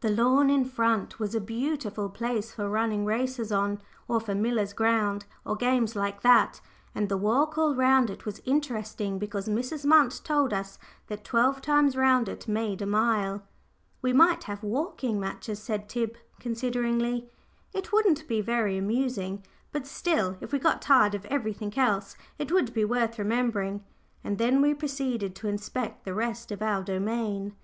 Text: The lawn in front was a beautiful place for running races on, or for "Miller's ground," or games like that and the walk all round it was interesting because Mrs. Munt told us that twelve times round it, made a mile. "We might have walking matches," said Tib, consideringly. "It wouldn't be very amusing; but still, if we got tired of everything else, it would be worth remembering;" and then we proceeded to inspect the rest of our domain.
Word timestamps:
The 0.00 0.08
lawn 0.08 0.48
in 0.48 0.64
front 0.64 1.18
was 1.20 1.34
a 1.34 1.42
beautiful 1.42 2.08
place 2.08 2.50
for 2.52 2.70
running 2.70 3.04
races 3.04 3.52
on, 3.52 3.82
or 4.08 4.18
for 4.18 4.34
"Miller's 4.34 4.72
ground," 4.72 5.26
or 5.44 5.56
games 5.56 5.94
like 5.94 6.22
that 6.22 6.62
and 6.94 7.10
the 7.10 7.18
walk 7.18 7.58
all 7.58 7.74
round 7.74 8.08
it 8.08 8.24
was 8.24 8.40
interesting 8.46 9.18
because 9.18 9.46
Mrs. 9.46 9.84
Munt 9.84 10.22
told 10.22 10.54
us 10.54 10.78
that 11.08 11.22
twelve 11.22 11.60
times 11.60 11.96
round 11.98 12.30
it, 12.30 12.48
made 12.48 12.80
a 12.80 12.86
mile. 12.86 13.42
"We 14.00 14.14
might 14.14 14.44
have 14.44 14.62
walking 14.62 15.20
matches," 15.20 15.58
said 15.62 15.86
Tib, 15.86 16.16
consideringly. 16.40 17.28
"It 17.74 17.92
wouldn't 17.92 18.26
be 18.26 18.40
very 18.40 18.78
amusing; 18.78 19.44
but 19.70 19.86
still, 19.86 20.38
if 20.40 20.50
we 20.50 20.58
got 20.58 20.80
tired 20.80 21.14
of 21.14 21.26
everything 21.26 21.76
else, 21.78 22.16
it 22.38 22.50
would 22.50 22.72
be 22.72 22.86
worth 22.86 23.18
remembering;" 23.18 23.84
and 24.24 24.38
then 24.38 24.62
we 24.62 24.72
proceeded 24.72 25.34
to 25.36 25.48
inspect 25.48 26.06
the 26.06 26.14
rest 26.14 26.50
of 26.50 26.62
our 26.62 26.82
domain. 26.82 27.54